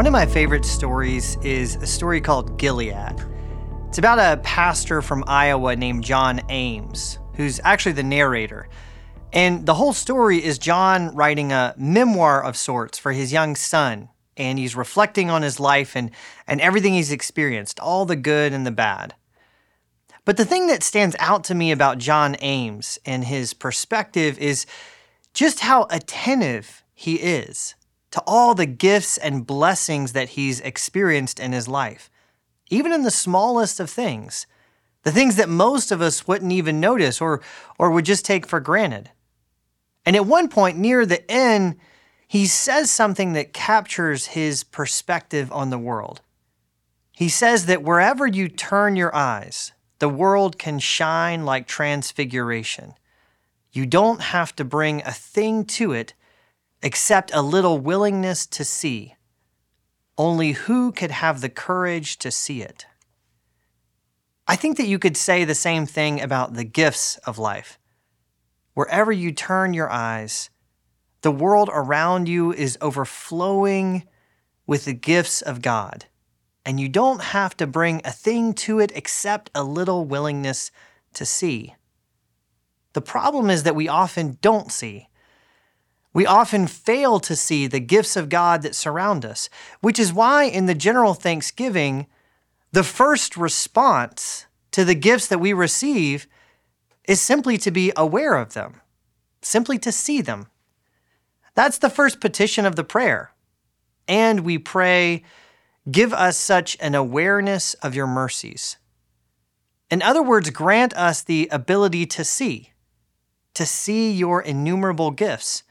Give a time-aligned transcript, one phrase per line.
[0.00, 3.22] One of my favorite stories is a story called Gilead.
[3.86, 8.70] It's about a pastor from Iowa named John Ames, who's actually the narrator.
[9.34, 14.08] And the whole story is John writing a memoir of sorts for his young son.
[14.38, 16.12] And he's reflecting on his life and,
[16.46, 19.14] and everything he's experienced, all the good and the bad.
[20.24, 24.64] But the thing that stands out to me about John Ames and his perspective is
[25.34, 27.74] just how attentive he is
[28.12, 32.10] to all the gifts and blessings that he's experienced in his life,
[32.68, 34.46] even in the smallest of things,
[35.02, 37.40] the things that most of us wouldn't even notice or,
[37.78, 39.10] or would just take for granted.
[40.04, 41.76] And at one point near the end,
[42.26, 46.20] he says something that captures his perspective on the world.
[47.12, 52.94] He says that wherever you turn your eyes, the world can shine like transfiguration.
[53.72, 56.14] You don't have to bring a thing to it
[56.82, 59.14] except a little willingness to see.
[60.16, 62.86] Only who could have the courage to see it?
[64.46, 67.78] I think that you could say the same thing about the gifts of life.
[68.74, 70.50] Wherever you turn your eyes,
[71.22, 74.06] the world around you is overflowing
[74.66, 76.06] with the gifts of God,
[76.64, 80.70] and you don't have to bring a thing to it except a little willingness
[81.14, 81.74] to see.
[82.92, 85.08] The problem is that we often don't see.
[86.12, 89.48] We often fail to see the gifts of God that surround us,
[89.80, 92.06] which is why in the general thanksgiving,
[92.72, 96.26] the first response to the gifts that we receive
[97.06, 98.80] is simply to be aware of them,
[99.42, 100.46] simply to see them.
[101.54, 103.32] That's the first petition of the prayer.
[104.08, 105.24] And we pray,
[105.90, 108.76] Give us such an awareness of your mercies.
[109.90, 112.72] In other words, grant us the ability to see,
[113.54, 115.62] to see your innumerable gifts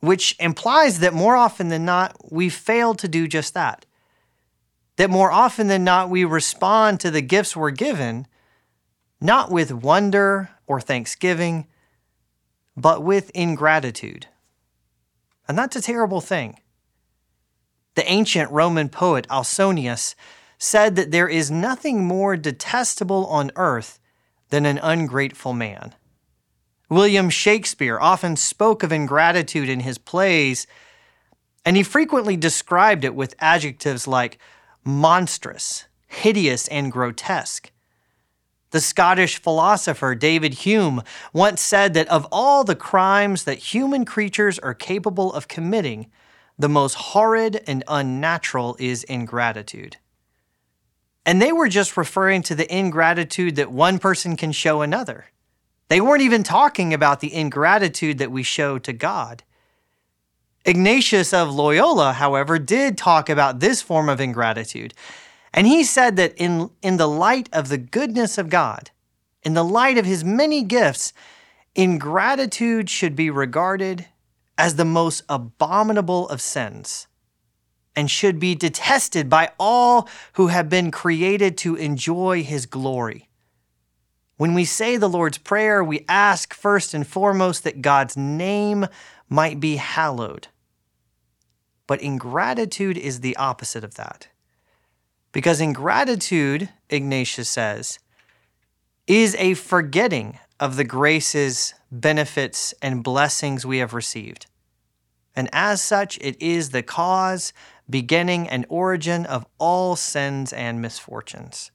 [0.00, 3.86] which implies that more often than not, we fail to do just that.
[4.96, 8.26] That more often than not, we respond to the gifts we're given
[9.20, 11.66] not with wonder or thanksgiving,
[12.76, 14.26] but with ingratitude.
[15.46, 16.58] And that's a terrible thing.
[17.96, 20.14] The ancient Roman poet Ausonius
[20.58, 23.98] said that there is nothing more detestable on earth
[24.50, 25.94] than an ungrateful man.
[26.90, 30.66] William Shakespeare often spoke of ingratitude in his plays,
[31.64, 34.38] and he frequently described it with adjectives like
[34.84, 37.70] monstrous, hideous, and grotesque.
[38.72, 41.02] The Scottish philosopher David Hume
[41.32, 46.10] once said that of all the crimes that human creatures are capable of committing,
[46.58, 49.96] the most horrid and unnatural is ingratitude.
[51.24, 55.26] And they were just referring to the ingratitude that one person can show another.
[55.90, 59.42] They weren't even talking about the ingratitude that we show to God.
[60.64, 64.94] Ignatius of Loyola, however, did talk about this form of ingratitude.
[65.52, 68.92] And he said that in, in the light of the goodness of God,
[69.42, 71.12] in the light of his many gifts,
[71.74, 74.06] ingratitude should be regarded
[74.56, 77.08] as the most abominable of sins
[77.96, 83.29] and should be detested by all who have been created to enjoy his glory.
[84.40, 88.86] When we say the Lord's Prayer, we ask first and foremost that God's name
[89.28, 90.48] might be hallowed.
[91.86, 94.28] But ingratitude is the opposite of that.
[95.32, 97.98] Because ingratitude, Ignatius says,
[99.06, 104.46] is a forgetting of the graces, benefits, and blessings we have received.
[105.36, 107.52] And as such, it is the cause,
[107.90, 111.70] beginning, and origin of all sins and misfortunes.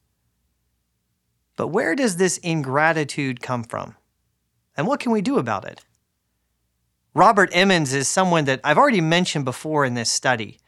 [1.56, 3.96] But where does this ingratitude come from?
[4.76, 5.84] And what can we do about it?
[7.14, 10.58] Robert Emmons is someone that I've already mentioned before in this study.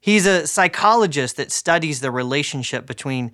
[0.00, 3.32] He's a psychologist that studies the relationship between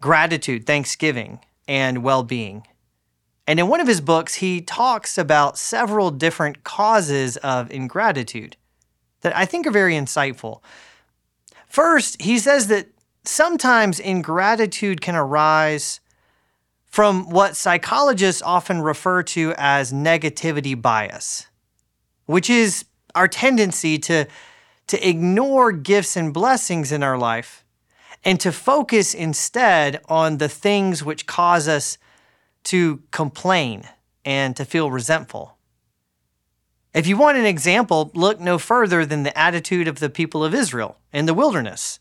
[0.00, 2.66] gratitude, thanksgiving, and well being.
[3.46, 8.56] And in one of his books, he talks about several different causes of ingratitude
[9.20, 10.60] that I think are very insightful.
[11.66, 12.88] First, he says that
[13.24, 16.00] sometimes ingratitude can arise
[16.96, 21.46] from what psychologists often refer to as negativity bias,
[22.24, 24.24] which is our tendency to,
[24.86, 27.66] to ignore gifts and blessings in our life
[28.24, 31.98] and to focus instead on the things which cause us
[32.64, 33.82] to complain
[34.24, 35.58] and to feel resentful.
[36.94, 40.54] If you want an example, look no further than the attitude of the people of
[40.54, 42.00] Israel in the wilderness.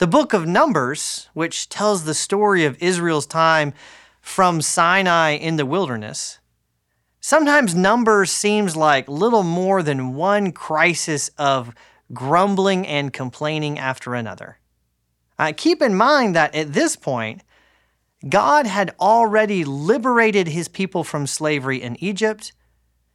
[0.00, 3.74] The book of Numbers, which tells the story of Israel's time
[4.22, 6.38] from Sinai in the wilderness,
[7.20, 11.74] sometimes Numbers seems like little more than one crisis of
[12.14, 14.58] grumbling and complaining after another.
[15.38, 17.42] Uh, keep in mind that at this point,
[18.26, 22.54] God had already liberated his people from slavery in Egypt.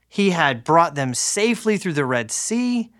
[0.07, 2.91] He had brought them safely through the Red Sea.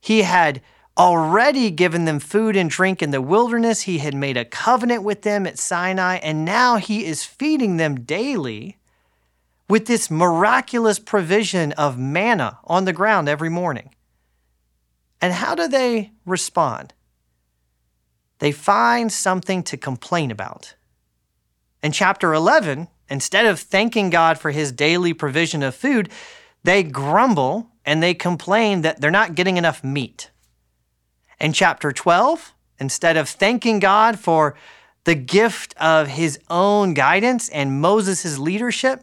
[0.00, 0.62] He had
[0.96, 3.82] already given them food and drink in the wilderness.
[3.82, 8.00] He had made a covenant with them at Sinai, and now he is feeding them
[8.00, 8.78] daily
[9.68, 13.94] with this miraculous provision of manna on the ground every morning.
[15.20, 16.92] And how do they respond?
[18.40, 20.74] They find something to complain about.
[21.80, 26.10] In chapter 11, instead of thanking God for his daily provision of food,
[26.64, 30.31] they grumble and they complain that they're not getting enough meat.
[31.42, 34.54] In chapter 12, instead of thanking God for
[35.02, 39.02] the gift of his own guidance and Moses' leadership,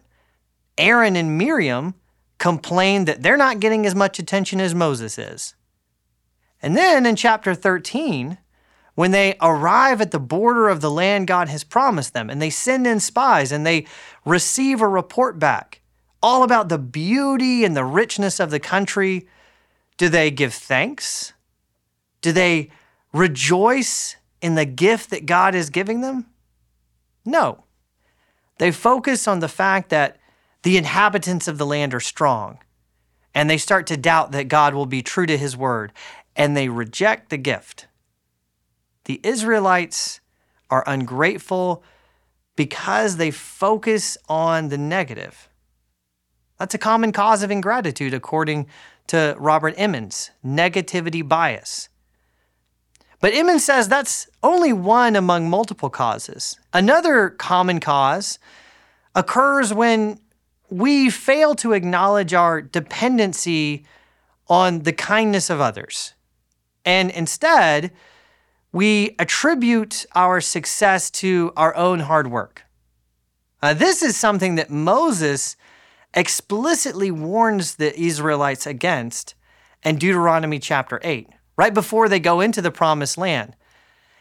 [0.78, 1.96] Aaron and Miriam
[2.38, 5.54] complain that they're not getting as much attention as Moses is.
[6.62, 8.38] And then in chapter 13,
[8.94, 12.48] when they arrive at the border of the land God has promised them and they
[12.48, 13.84] send in spies and they
[14.24, 15.82] receive a report back
[16.22, 19.28] all about the beauty and the richness of the country,
[19.98, 21.34] do they give thanks?
[22.20, 22.70] Do they
[23.12, 26.26] rejoice in the gift that God is giving them?
[27.24, 27.64] No.
[28.58, 30.16] They focus on the fact that
[30.62, 32.58] the inhabitants of the land are strong,
[33.34, 35.92] and they start to doubt that God will be true to his word,
[36.36, 37.86] and they reject the gift.
[39.04, 40.20] The Israelites
[40.68, 41.82] are ungrateful
[42.56, 45.48] because they focus on the negative.
[46.58, 48.66] That's a common cause of ingratitude, according
[49.06, 51.88] to Robert Emmons negativity bias.
[53.20, 56.58] But Emmons says that's only one among multiple causes.
[56.72, 58.38] Another common cause
[59.14, 60.18] occurs when
[60.70, 63.84] we fail to acknowledge our dependency
[64.48, 66.14] on the kindness of others.
[66.84, 67.92] And instead,
[68.72, 72.64] we attribute our success to our own hard work.
[73.62, 75.56] Uh, this is something that Moses
[76.14, 79.34] explicitly warns the Israelites against
[79.84, 81.28] in Deuteronomy chapter 8
[81.60, 83.54] right before they go into the promised land.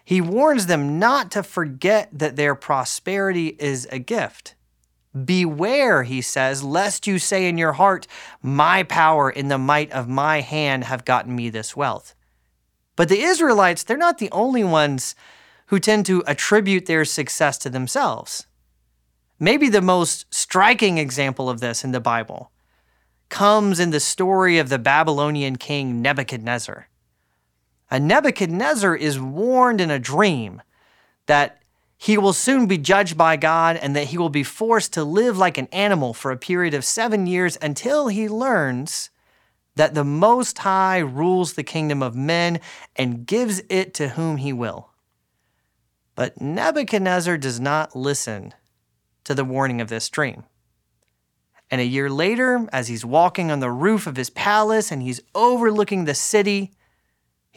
[0.03, 4.55] He warns them not to forget that their prosperity is a gift.
[5.23, 8.07] Beware, he says, lest you say in your heart,
[8.41, 12.13] My power in the might of my hand have gotten me this wealth.
[12.97, 15.15] But the Israelites, they're not the only ones
[15.67, 18.47] who tend to attribute their success to themselves.
[19.39, 22.51] Maybe the most striking example of this in the Bible
[23.29, 26.89] comes in the story of the Babylonian king Nebuchadnezzar.
[27.91, 30.61] And Nebuchadnezzar is warned in a dream
[31.25, 31.61] that
[31.97, 35.37] he will soon be judged by God and that he will be forced to live
[35.37, 39.09] like an animal for a period of seven years until he learns
[39.75, 42.59] that the Most High rules the kingdom of men
[42.95, 44.89] and gives it to whom he will.
[46.15, 48.53] But Nebuchadnezzar does not listen
[49.23, 50.43] to the warning of this dream.
[51.71, 55.21] And a year later, as he's walking on the roof of his palace and he's
[55.35, 56.71] overlooking the city,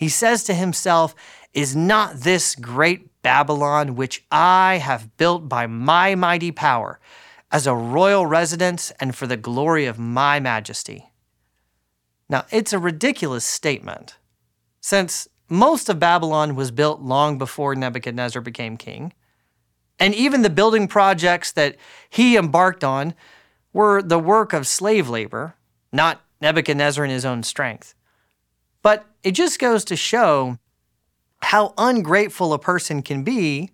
[0.03, 1.15] he says to himself,
[1.55, 6.99] Is not this great Babylon, which I have built by my mighty power,
[7.53, 11.13] as a royal residence and for the glory of my majesty?
[12.29, 14.17] Now, it's a ridiculous statement,
[14.81, 19.13] since most of Babylon was built long before Nebuchadnezzar became king.
[20.01, 21.77] And even the building projects that
[22.11, 23.15] he embarked on
[23.73, 25.55] were the work of slave labor,
[25.93, 27.95] not Nebuchadnezzar in his own strength.
[28.83, 30.59] But it just goes to show
[31.43, 33.71] how ungrateful a person can be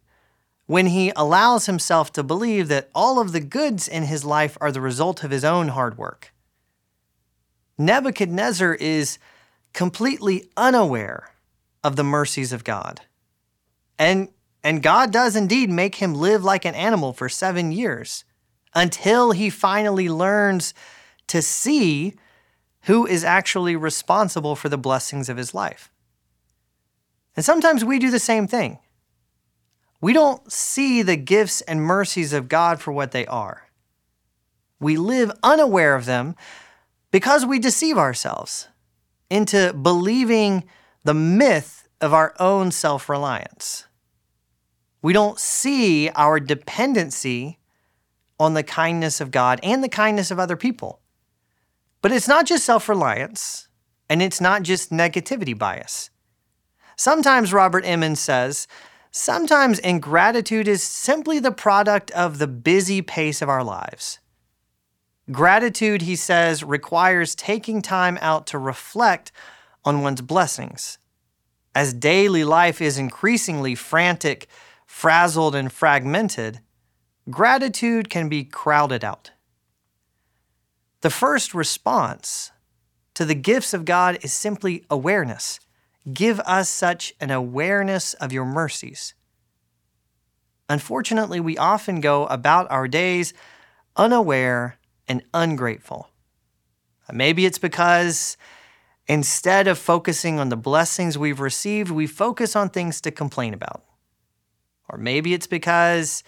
[0.66, 4.72] when he allows himself to believe that all of the goods in his life are
[4.72, 6.32] the result of his own hard work.
[7.78, 9.18] Nebuchadnezzar is
[9.72, 11.30] completely unaware
[11.84, 13.00] of the mercies of God.
[13.98, 14.28] And,
[14.62, 18.24] and God does indeed make him live like an animal for seven years
[18.74, 20.74] until he finally learns
[21.28, 22.14] to see
[22.82, 25.90] who is actually responsible for the blessings of his life.
[27.36, 28.78] And sometimes we do the same thing.
[30.00, 33.68] We don't see the gifts and mercies of God for what they are.
[34.80, 36.36] We live unaware of them
[37.10, 38.68] because we deceive ourselves
[39.28, 40.64] into believing
[41.04, 43.86] the myth of our own self reliance.
[45.02, 47.58] We don't see our dependency
[48.38, 51.00] on the kindness of God and the kindness of other people.
[52.00, 53.68] But it's not just self reliance,
[54.08, 56.10] and it's not just negativity bias.
[56.96, 58.66] Sometimes, Robert Emmons says,
[59.10, 64.18] sometimes ingratitude is simply the product of the busy pace of our lives.
[65.30, 69.30] Gratitude, he says, requires taking time out to reflect
[69.84, 70.98] on one's blessings.
[71.74, 74.48] As daily life is increasingly frantic,
[74.86, 76.60] frazzled, and fragmented,
[77.30, 79.30] gratitude can be crowded out.
[81.00, 82.50] The first response
[83.14, 85.60] to the gifts of God is simply awareness.
[86.12, 89.14] Give us such an awareness of your mercies.
[90.68, 93.32] Unfortunately, we often go about our days
[93.96, 96.10] unaware and ungrateful.
[97.10, 98.36] Maybe it's because
[99.06, 103.82] instead of focusing on the blessings we've received, we focus on things to complain about.
[104.88, 106.22] Or maybe it's because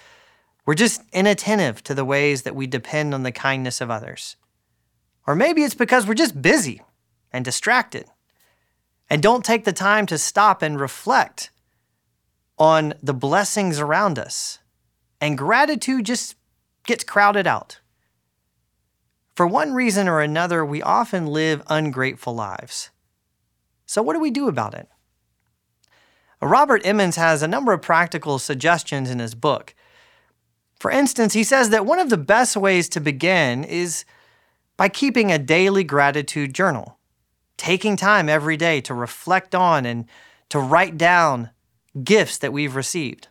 [0.65, 4.37] we're just inattentive to the ways that we depend on the kindness of others.
[5.27, 6.83] Or maybe it's because we're just busy
[7.33, 8.07] and distracted
[9.09, 11.51] and don't take the time to stop and reflect
[12.59, 14.61] on the blessings around us.
[15.21, 16.37] And gratitude just
[16.87, 17.81] gets crowded out.
[19.35, 22.91] For one reason or another, we often live ungrateful lives.
[23.87, 24.89] So, what do we do about it?
[26.43, 29.75] Robert Emmons has a number of practical suggestions in his book.
[30.79, 34.05] For instance, he says that one of the best ways to begin is
[34.81, 36.97] by keeping a daily gratitude journal,
[37.59, 40.07] taking time every day to reflect on and
[40.49, 41.51] to write down
[42.03, 43.29] gifts that we've received.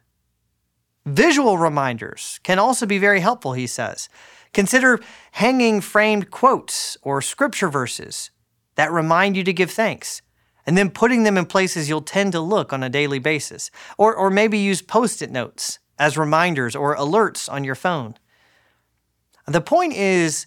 [1.08, 4.10] Visual reminders can also be very helpful, he says.
[4.54, 5.00] Consider
[5.32, 8.30] hanging framed quotes or scripture verses
[8.76, 10.22] that remind you to give thanks,
[10.68, 13.72] and then putting them in places you'll tend to look on a daily basis.
[13.98, 18.14] Or, or maybe use post it notes as reminders or alerts on your phone.
[19.48, 20.46] The point is,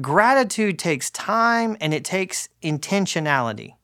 [0.00, 3.74] Gratitude takes time and it takes intentionality.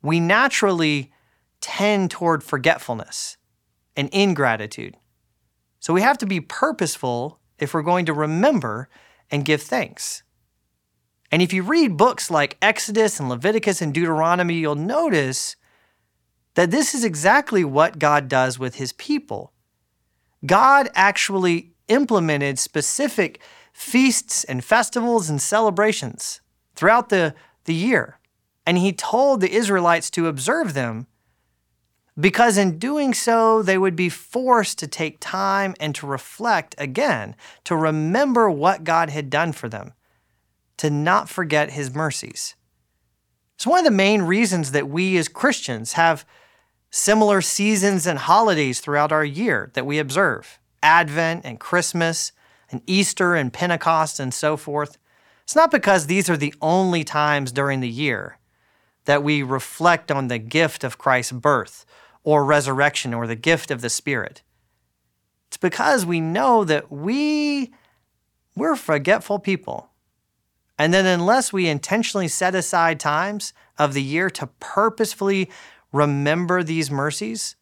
[0.00, 1.12] We naturally
[1.60, 3.36] tend toward forgetfulness
[3.96, 4.96] and ingratitude.
[5.80, 8.88] So we have to be purposeful if we're going to remember
[9.30, 10.22] and give thanks.
[11.30, 15.56] And if you read books like Exodus and Leviticus and Deuteronomy, you'll notice
[16.54, 19.52] that this is exactly what God does with his people.
[20.44, 23.40] God actually implemented specific
[23.72, 26.40] feasts and festivals and celebrations
[26.74, 28.18] throughout the, the year.
[28.66, 31.06] And he told the Israelites to observe them
[32.18, 37.34] because in doing so, they would be forced to take time and to reflect again,
[37.64, 39.94] to remember what God had done for them,
[40.76, 42.54] to not forget his mercies.
[43.54, 46.26] It's one of the main reasons that we as Christians have
[46.90, 52.32] similar seasons and holidays throughout our year that we observe Advent and Christmas
[52.72, 54.98] and Easter and Pentecost and so forth.
[55.44, 58.38] It's not because these are the only times during the year
[59.04, 61.84] that we reflect on the gift of Christ's birth
[62.24, 64.42] or resurrection or the gift of the Spirit.
[65.48, 67.72] It's because we know that we
[68.54, 69.90] we're forgetful people.
[70.78, 75.50] And then unless we intentionally set aside times of the year to purposefully
[75.92, 77.56] remember these mercies,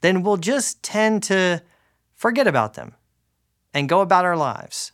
[0.00, 1.62] then we'll just tend to
[2.14, 2.94] forget about them
[3.74, 4.92] and go about our lives.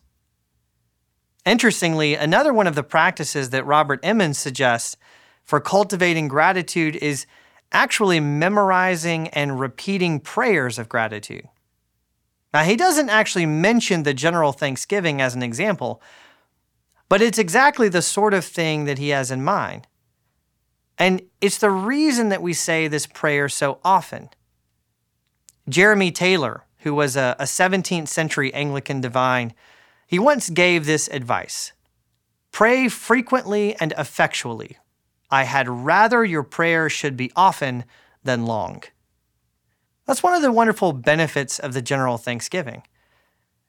[1.47, 4.97] Interestingly, another one of the practices that Robert Emmons suggests
[5.45, 7.27] for cultivating gratitude is
[7.73, 11.49] actually memorizing and repeating prayers of gratitude.
[12.53, 16.03] Now, he doesn't actually mention the general thanksgiving as an example,
[17.09, 19.87] but it's exactly the sort of thing that he has in mind.
[20.99, 24.31] And it's the reason that we say this prayer so often.
[25.69, 29.55] Jeremy Taylor, who was a, a 17th century Anglican divine,
[30.07, 31.73] he once gave this advice
[32.53, 34.77] Pray frequently and effectually.
[35.31, 37.85] I had rather your prayers should be often
[38.25, 38.83] than long.
[40.07, 42.83] That's one of the wonderful benefits of the general thanksgiving.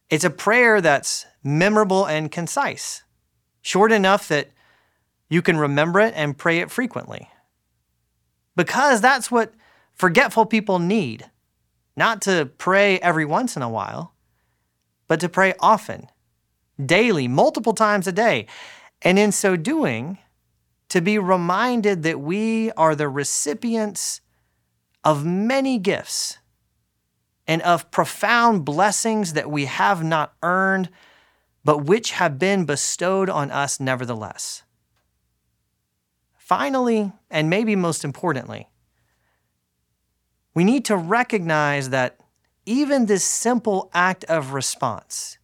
[0.10, 3.04] It's a prayer that's memorable and concise,
[3.62, 4.50] short enough that
[5.30, 7.30] you can remember it and pray it frequently.
[8.56, 9.54] Because that's what
[9.94, 11.30] forgetful people need
[11.96, 14.14] not to pray every once in a while,
[15.08, 16.08] but to pray often,
[16.84, 18.48] daily, multiple times a day.
[19.02, 20.18] And in so doing,
[20.90, 24.22] to be reminded that we are the recipients
[25.04, 26.38] of many gifts
[27.48, 30.90] and of profound blessings that we have not earned,
[31.66, 34.64] but which have been bestowed on us nevertheless.
[36.38, 38.70] Finally, and maybe most importantly,
[40.54, 42.18] we need to recognize that
[42.66, 45.38] even this simple act of response,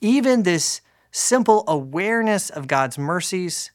[0.00, 0.80] even this
[1.10, 3.70] simple awareness of God's mercies,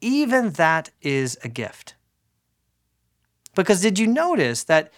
[0.00, 1.94] even that is a gift.
[3.54, 4.92] Because did you notice that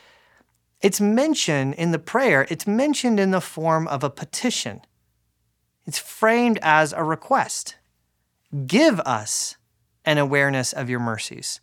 [0.81, 4.81] it's mentioned in the prayer, it's mentioned in the form of a petition?
[5.87, 7.77] It's framed as a request.
[8.67, 9.57] Give us
[10.05, 11.61] an awareness of your mercies.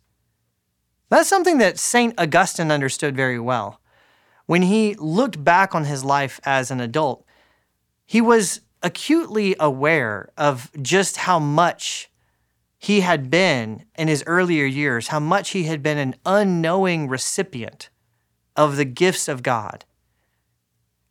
[1.10, 2.14] That's something that St.
[2.18, 3.80] Augustine understood very well.
[4.46, 7.24] When he looked back on his life as an adult,
[8.04, 12.10] he was acutely aware of just how much
[12.78, 17.88] he had been in his earlier years, how much he had been an unknowing recipient
[18.56, 19.86] of the gifts of God.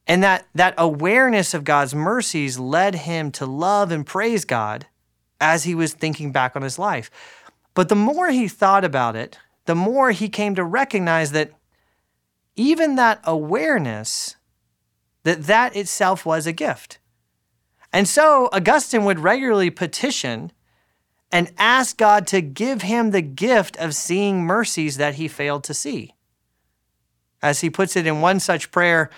[0.05, 4.85] And that, that awareness of God's mercies led him to love and praise God
[5.41, 7.09] as he was thinking back on his life.
[7.73, 11.51] But the more he thought about it, the more he came to recognize that
[12.55, 14.35] even that awareness,
[15.23, 16.99] that that itself was a gift.
[17.91, 20.51] And so Augustine would regularly petition
[21.31, 25.73] and ask God to give him the gift of seeing mercies that he failed to
[25.73, 26.13] see.
[27.41, 29.09] As he puts it in one such prayer,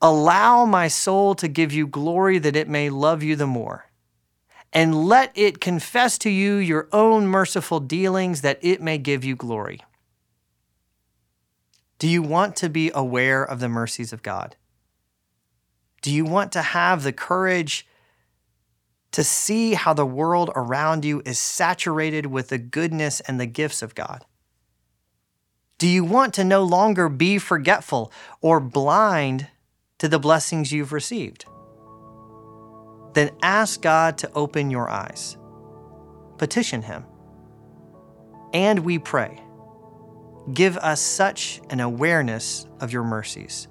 [0.00, 3.86] allow my soul to give you glory that it may love you the more.
[4.72, 9.36] And let it confess to you your own merciful dealings that it may give you
[9.36, 9.80] glory.
[11.98, 14.56] Do you want to be aware of the mercies of God?
[16.00, 17.86] Do you want to have the courage
[19.12, 23.82] to see how the world around you is saturated with the goodness and the gifts
[23.82, 24.24] of God?
[25.78, 29.48] Do you want to no longer be forgetful or blind
[29.98, 31.44] to the blessings you've received?
[33.14, 35.36] Then ask God to open your eyes.
[36.38, 37.04] Petition Him.
[38.52, 39.40] And we pray,
[40.52, 43.68] give us such an awareness of your mercies.